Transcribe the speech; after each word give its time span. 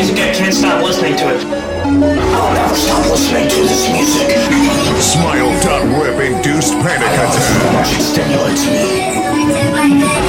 music, 0.00 0.16
I 0.16 0.32
can't 0.32 0.54
stop 0.54 0.82
listening 0.82 1.14
to 1.16 1.28
it. 1.28 1.44
I'll 1.44 2.54
never 2.56 2.74
stop 2.74 3.04
listening 3.12 3.48
to 3.52 3.60
this 3.68 3.84
music. 3.92 4.32
Smile.rep 4.96 6.16
induced 6.24 6.72
panic 6.80 7.04
So 7.04 7.28
attack. 7.28 7.72
much 7.76 7.92
it 7.92 8.00
stimulates 8.00 8.64
me. 8.64 8.80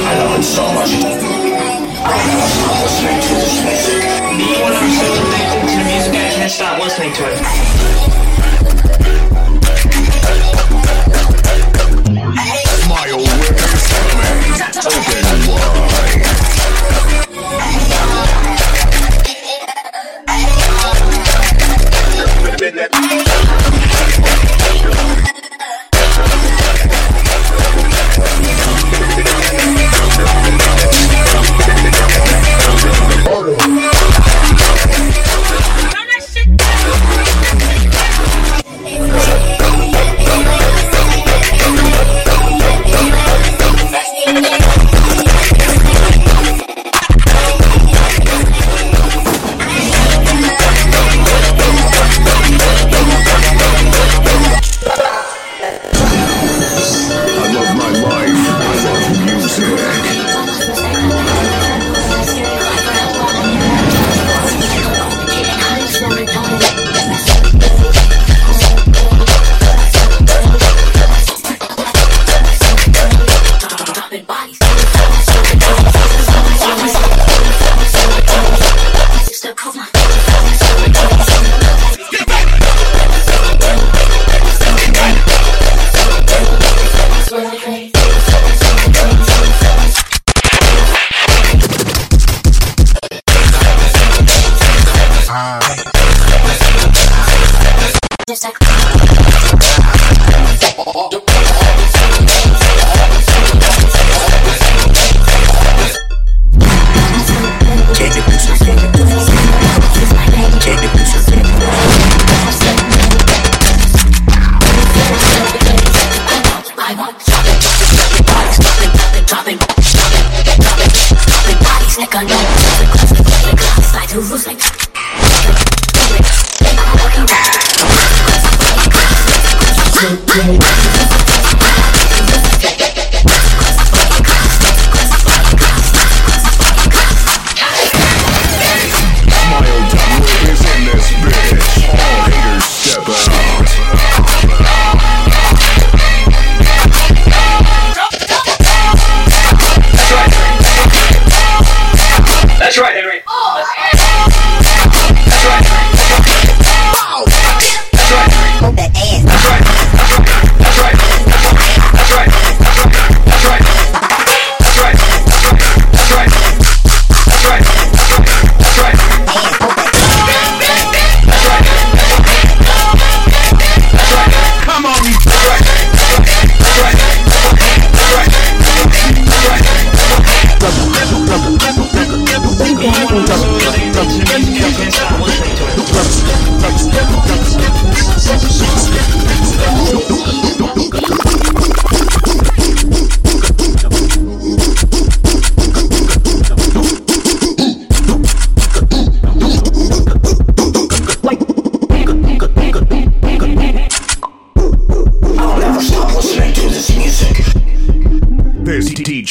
I 0.04 0.12
love 0.20 0.38
it 0.38 0.44
so 0.44 0.64
much. 0.76 0.92
I'll 2.04 2.20
never 2.28 2.48
stop 2.52 2.84
listening 2.84 3.16
to 3.16 3.32
this 3.40 3.56
music. 3.64 4.02
Even 4.44 4.60
when 4.60 4.72
I'm 4.76 4.92
so 4.92 5.08
addicted 5.08 5.64
to 5.64 5.76
the 5.80 5.88
music, 5.88 6.12
I 6.20 6.28
can't 6.36 6.52
stop 6.52 6.78
listening 6.78 7.12
to 7.14 7.22
it. 7.32 7.71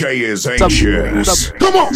DJ 0.01 0.21
is 0.21 0.47
anxious. 0.47 1.51
Come 1.51 1.75
on. 1.75 1.93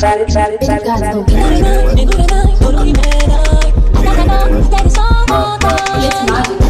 It's 6.07 6.31
magic. 6.31 6.64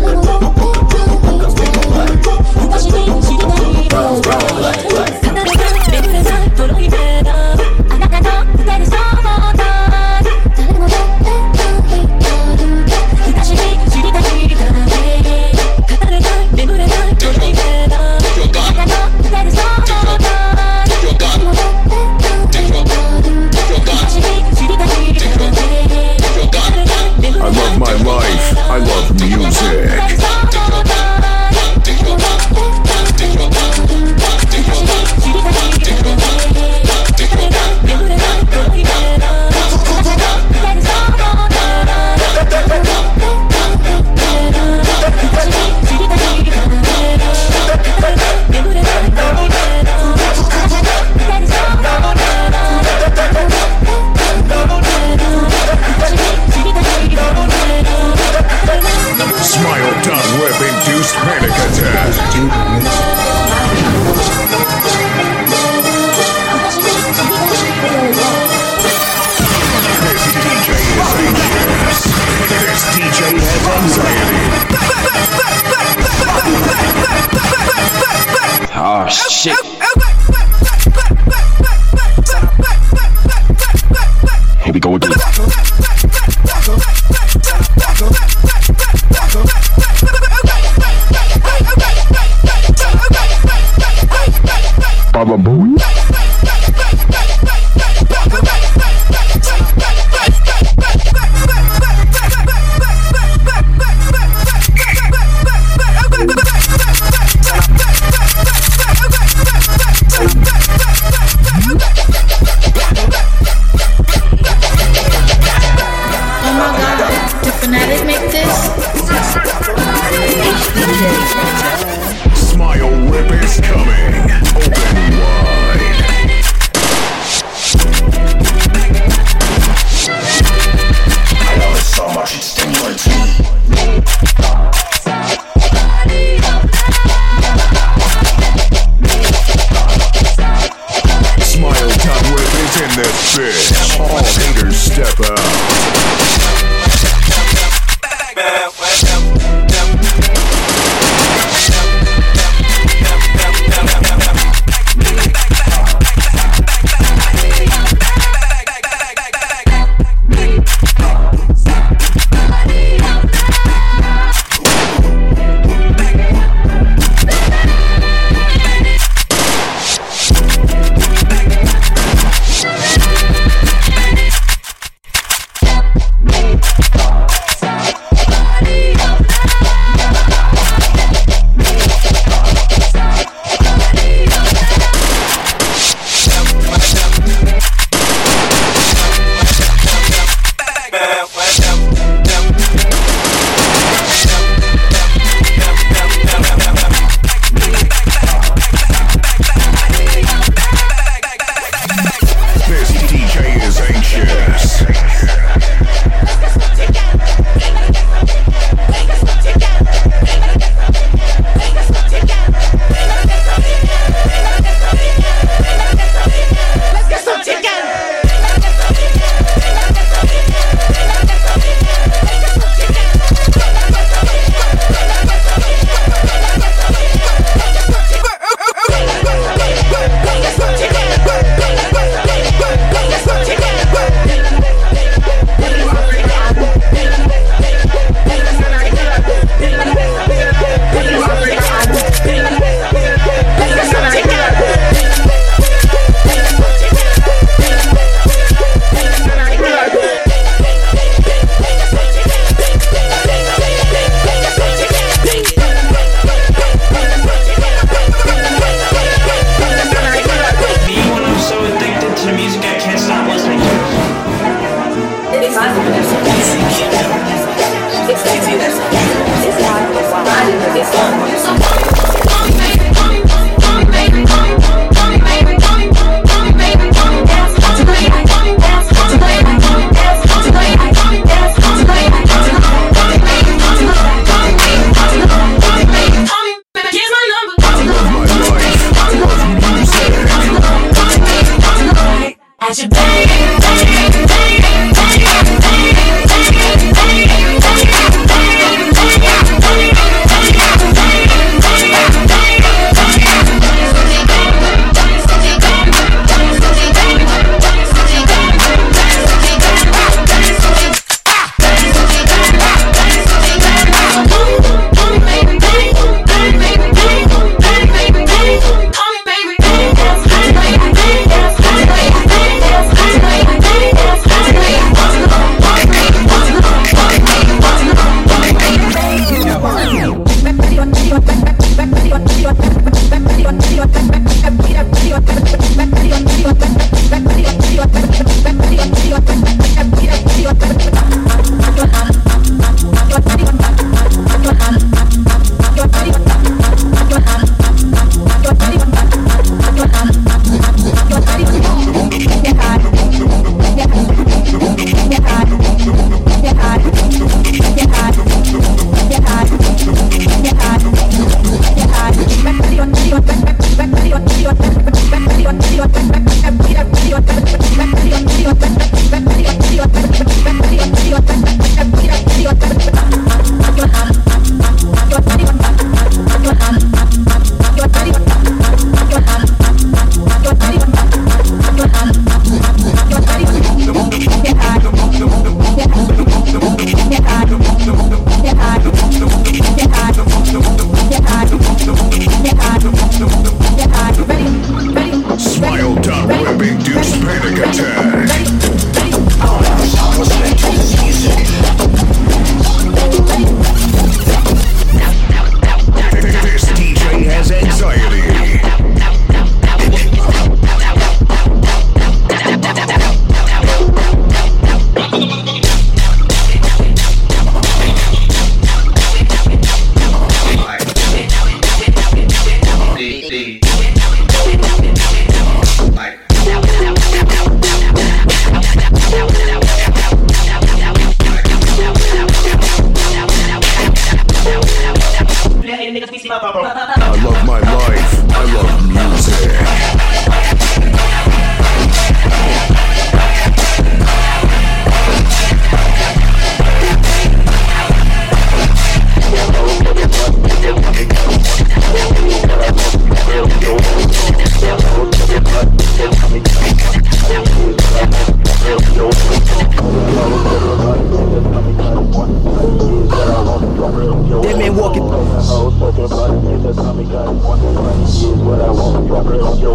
tell 466.76 466.94
me 466.94 467.06
kamikaze. 467.06 468.24
Is 468.24 468.40
what 468.44 468.62
I 468.62 468.70
want. 468.70 469.08
Drop 469.08 469.28
it 469.28 469.42
on 469.42 469.60
your 469.60 469.75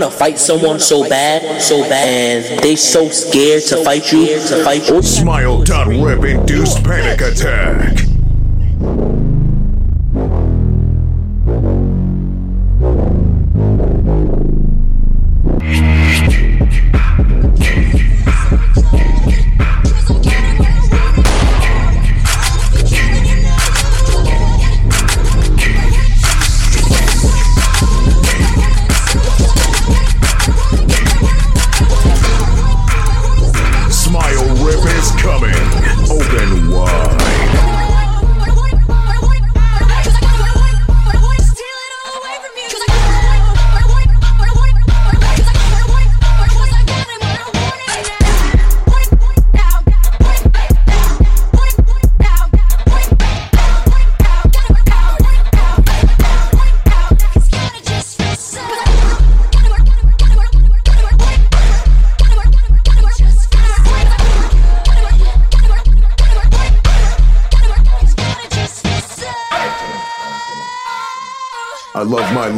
want 0.00 0.12
to 0.12 0.18
fight 0.18 0.38
someone 0.38 0.78
so 0.78 1.08
bad, 1.08 1.60
so 1.60 1.80
bad, 1.88 2.44
and 2.44 2.62
they 2.62 2.76
so 2.76 3.08
scared 3.08 3.62
to 3.62 3.82
fight 3.82 4.12
you, 4.12 4.26
to 4.26 4.62
fight 4.62 4.88
you. 4.88 5.02
Smile.rip 5.02 6.24
induced 6.24 6.84
panic 6.84 7.20
attack. 7.22 8.15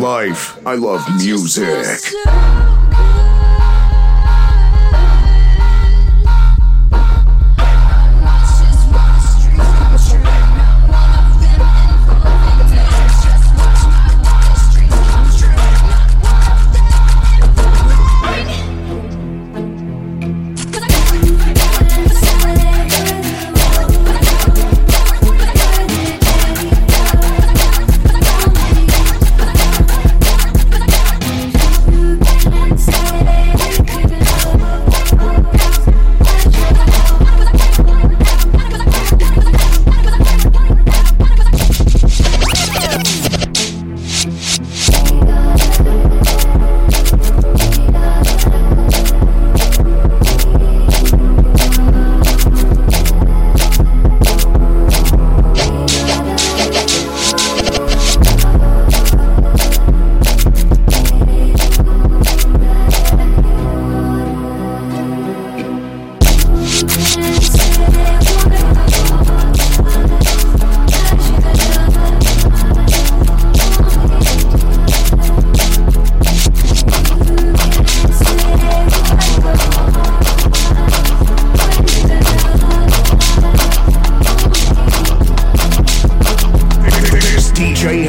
Life. 0.00 0.59
I 0.67 0.75
love 0.75 1.02
music. 1.17 2.67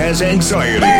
Has 0.09 0.23
anxiety. 0.23 0.98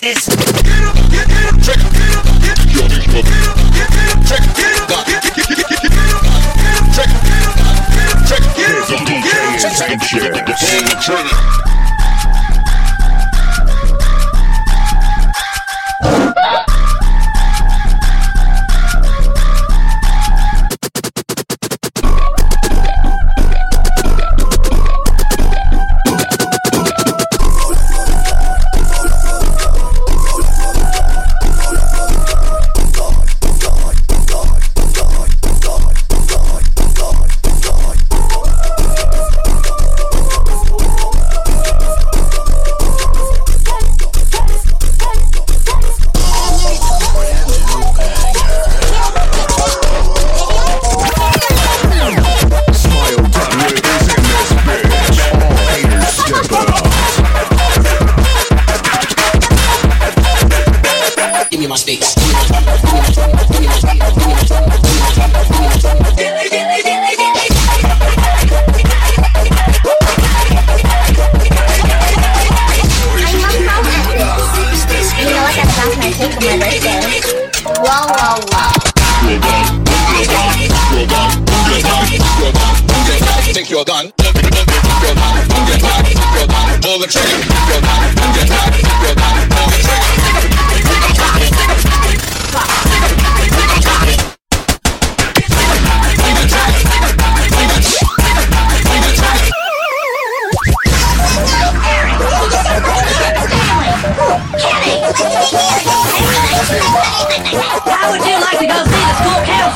this 0.00 0.59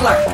Butler. 0.05 0.34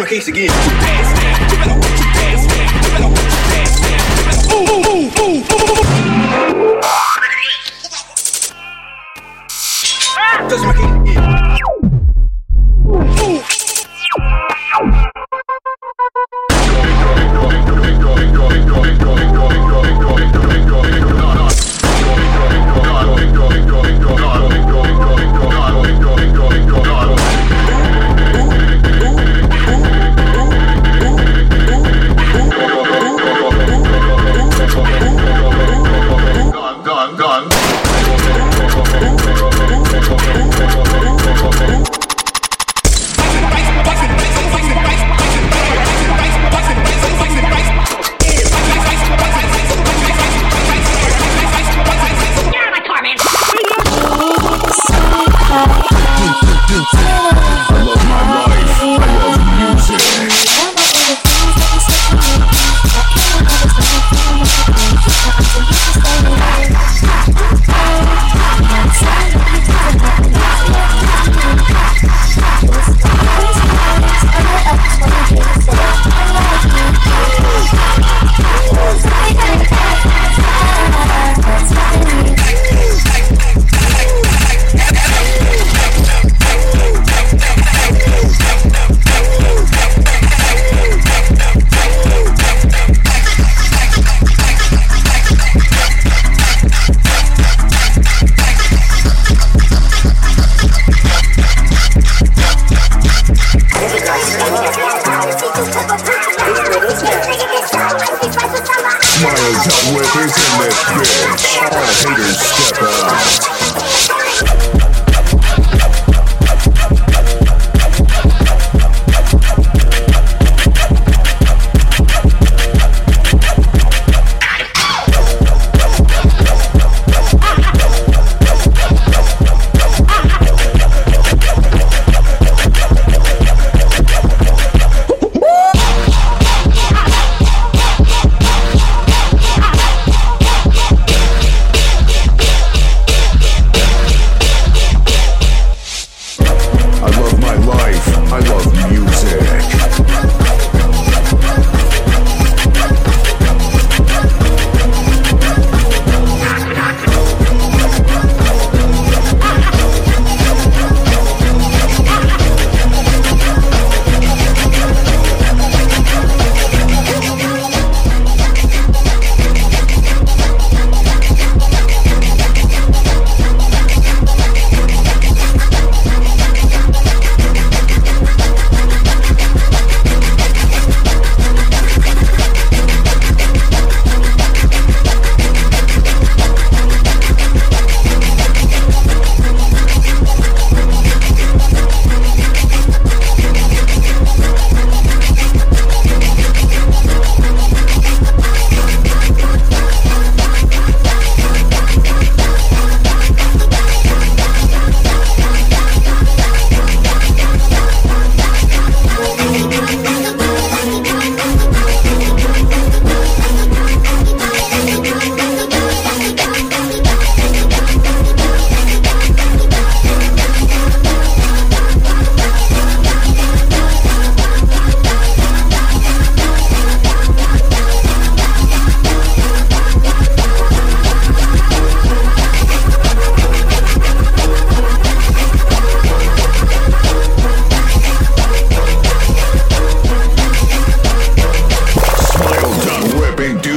my 0.00 0.06
case 0.06 0.28
again. 0.28 0.48
Ooh, 4.50 4.56
ooh, 4.56 4.88
ooh, 4.88 5.20
ooh, 5.20 5.74
ooh. 5.74 5.79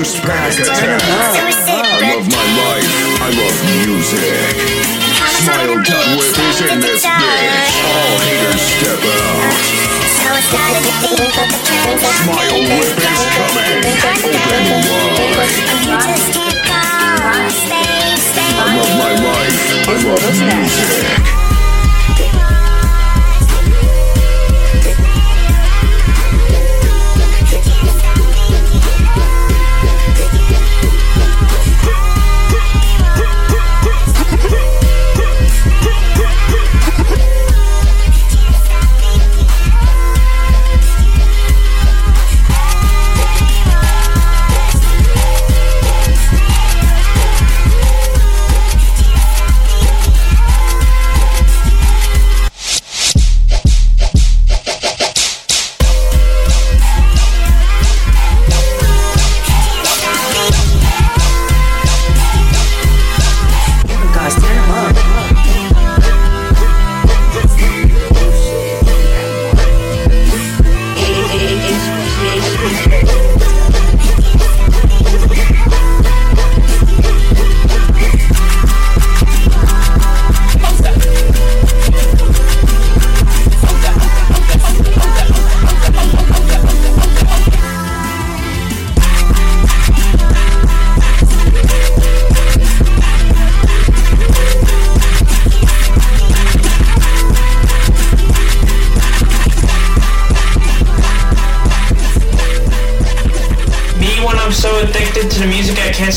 Bruce 0.04 0.20
Pack 0.20 0.52
I 0.52 1.00
love 2.12 2.28
my 2.28 2.44
life. 2.60 2.92
I 3.24 3.32
love 3.39 3.56
music. 3.88 4.20
Smile 5.48 5.80
Dot 5.80 6.08
Whip 6.20 6.36
is 6.44 6.60
in 6.60 6.84
this 6.84 7.06
bitch. 7.06 7.72
All 7.88 8.20
haters 8.20 8.68
step 8.68 9.00
out. 9.00 9.56
Smile 12.20 12.60
Whip 12.68 13.00
is 13.00 13.24
coming. 13.32 13.80
Open 14.04 14.36
wide. 14.36 15.08
I 18.60 18.76
love 18.76 18.92
my 19.00 19.13
life. 19.24 19.88
I 19.88 19.96
love 20.04 20.36
music. 20.52 21.42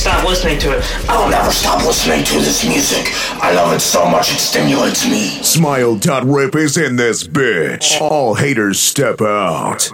Stop 0.07 0.25
listening 0.25 0.57
to 0.57 0.71
it. 0.71 1.11
I 1.11 1.21
will 1.21 1.29
never 1.29 1.51
stop 1.51 1.85
listening 1.85 2.23
to 2.27 2.35
this 2.35 2.65
music. 2.65 3.13
I 3.43 3.53
love 3.53 3.75
it 3.75 3.81
so 3.81 4.09
much 4.09 4.31
it 4.33 4.39
stimulates 4.39 5.05
me. 5.05 5.31
Smile.whip 5.43 6.55
is 6.55 6.77
in 6.77 6.95
this 6.95 7.27
bitch. 7.27 8.01
All 8.01 8.37
haters 8.37 8.79
step 8.79 9.21
out. 9.21 9.91